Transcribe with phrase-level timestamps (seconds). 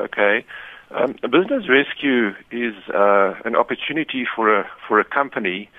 [0.00, 0.44] Okay.
[0.92, 5.70] Um, a business rescue is uh, an opportunity for a for a company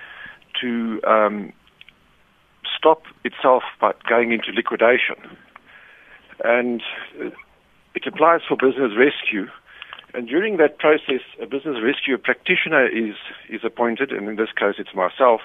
[0.60, 1.52] to um,
[2.78, 5.36] stop itself by going into liquidation,
[6.44, 6.82] and
[7.94, 9.48] it applies for business rescue.
[10.14, 13.16] And during that process, a business rescue practitioner is
[13.50, 15.40] is appointed, and in this case, it's myself.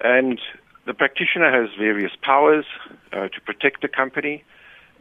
[0.00, 0.40] And
[0.86, 2.64] the practitioner has various powers
[3.12, 4.44] uh, to protect the company.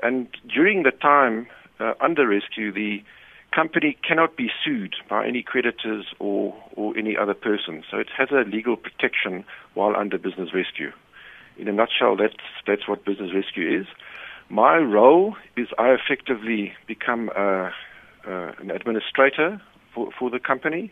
[0.04, 1.48] And during the time
[1.80, 3.04] uh, under rescue, the
[3.52, 7.84] company cannot be sued by any creditors or, or any other person.
[7.90, 10.92] So it has a legal protection while under business rescue.
[11.58, 12.36] In a nutshell, that's,
[12.66, 13.88] that's what business rescue is.
[14.50, 17.72] My role is I effectively become a,
[18.28, 19.62] uh, an administrator
[19.94, 20.92] for, for the company.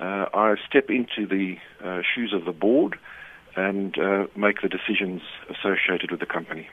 [0.00, 2.98] Uh, I step into the uh, shoes of the board
[3.56, 6.68] and uh, make the decisions associated with the company.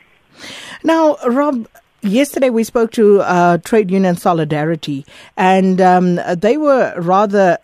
[0.84, 1.68] Now, Rob,
[2.02, 7.58] Yesterday, we spoke to uh, Trade Union Solidarity, and um, they were rather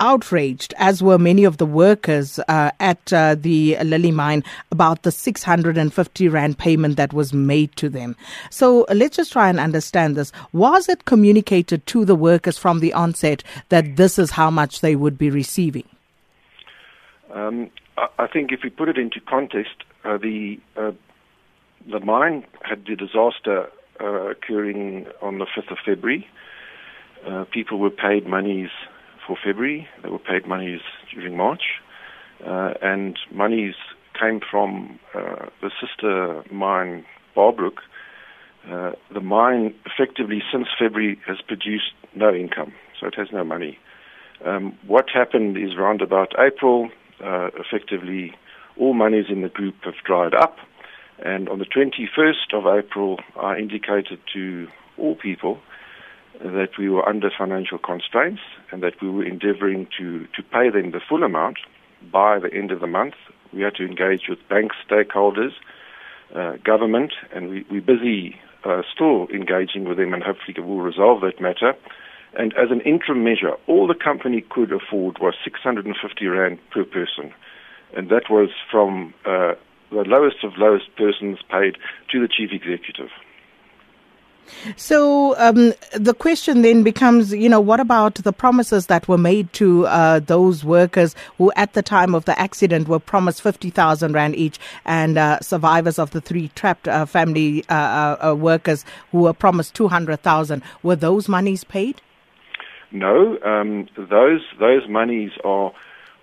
[0.00, 5.10] outraged, as were many of the workers uh, at uh, the Lily mine, about the
[5.10, 8.16] 650 Rand payment that was made to them.
[8.50, 10.30] So let's just try and understand this.
[10.52, 14.94] Was it communicated to the workers from the onset that this is how much they
[14.94, 15.88] would be receiving?
[17.32, 17.70] Um,
[18.18, 20.92] I think if we put it into context, uh, the uh,
[21.90, 23.68] the mine had the disaster
[24.00, 26.26] uh, occurring on the 5th of February.
[27.26, 28.70] Uh, people were paid monies
[29.26, 29.88] for February.
[30.02, 30.80] They were paid monies
[31.12, 31.62] during March.
[32.46, 33.74] Uh, and monies
[34.18, 37.80] came from uh, the sister mine, Barbrook.
[38.70, 43.78] Uh, the mine, effectively, since February, has produced no income, so it has no money.
[44.44, 46.90] Um, what happened is around about April,
[47.24, 48.34] uh, effectively,
[48.76, 50.58] all monies in the group have dried up.
[51.24, 55.58] And on the 21st of April, I indicated to all people
[56.40, 60.92] that we were under financial constraints and that we were endeavoring to, to pay them
[60.92, 61.58] the full amount
[62.12, 63.14] by the end of the month.
[63.52, 65.52] We had to engage with bank stakeholders,
[66.34, 71.20] uh, government, and we, we're busy uh, still engaging with them and hopefully we'll resolve
[71.22, 71.74] that matter.
[72.34, 77.32] And as an interim measure, all the company could afford was 650 Rand per person.
[77.96, 79.54] And that was from uh,
[79.90, 81.76] the lowest of lowest persons paid
[82.10, 83.10] to the chief executive.
[84.76, 89.52] So um, the question then becomes, you know, what about the promises that were made
[89.54, 94.14] to uh, those workers who, at the time of the accident, were promised fifty thousand
[94.14, 98.86] rand each, and uh, survivors of the three trapped uh, family uh, uh, uh, workers
[99.12, 100.62] who were promised two hundred thousand?
[100.82, 102.00] Were those monies paid?
[102.90, 105.72] No, um, those those monies are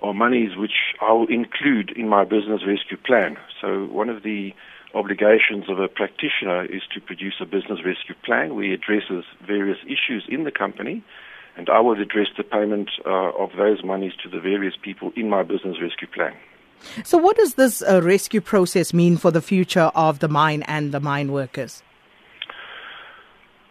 [0.02, 3.38] are monies which I will include in my business rescue plan.
[3.62, 4.54] So one of the
[4.94, 9.78] obligations of a practitioner is to produce a business rescue plan where he addresses various
[9.84, 11.04] issues in the company,
[11.58, 15.30] and I will address the payment uh, of those monies to the various people in
[15.30, 16.34] my business rescue plan.
[17.04, 20.92] So, what does this uh, rescue process mean for the future of the mine and
[20.92, 21.82] the mine workers?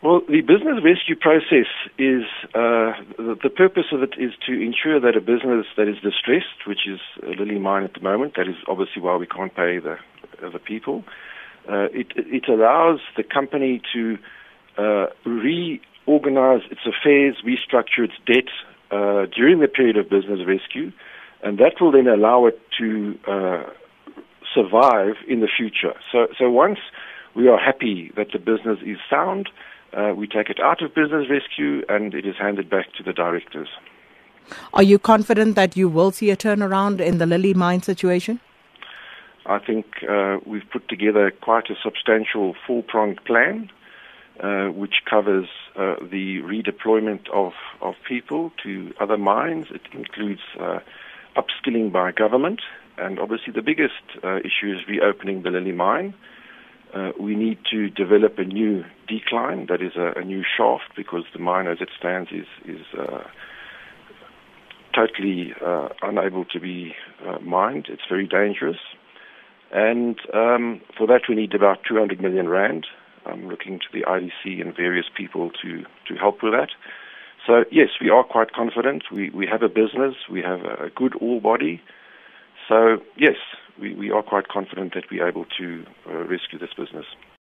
[0.04, 1.64] Well, the business rescue process
[1.96, 5.96] is uh, the, the, purpose of it is to ensure that a business that is
[6.02, 9.78] distressed, which is Lily Mine at the moment, that is obviously why we can't pay
[9.78, 9.96] the
[10.42, 11.04] the people.
[11.66, 14.18] Uh, it, it allows the company to
[14.76, 18.52] uh, reorganize its affairs, restructure its debt
[18.90, 20.92] uh, during the period of business rescue,
[21.42, 23.62] and that will then allow it to uh,
[24.54, 25.94] survive in the future.
[26.12, 26.80] So, so once
[27.34, 29.48] we are happy that the business is sound
[29.96, 33.12] uh, we take it out of business rescue and it is handed back to the
[33.12, 33.68] directors.
[34.72, 38.40] Are you confident that you will see a turnaround in the Lily mine situation?
[39.46, 43.70] I think uh, we've put together quite a substantial four pronged plan,
[44.40, 49.66] uh, which covers uh, the redeployment of, of people to other mines.
[49.70, 50.80] It includes uh,
[51.36, 52.60] upskilling by government,
[52.96, 56.14] and obviously the biggest uh, issue is reopening the Lily mine.
[56.94, 61.24] Uh, we need to develop a new decline, that is a, a, new shaft, because
[61.32, 63.24] the mine as it stands is, is uh,
[64.94, 66.94] totally uh, unable to be
[67.26, 67.86] uh, mined.
[67.88, 68.76] It's very dangerous.
[69.72, 72.86] And um, for that, we need about 200 million rand.
[73.26, 76.68] I'm looking to the IDC and various people to, to help with that.
[77.44, 79.04] So, yes, we are quite confident.
[79.10, 81.82] We, we have a business, we have a good ore body.
[82.68, 83.36] So, yes,
[83.80, 87.06] we, we are quite confident that we're able to uh, rescue this business.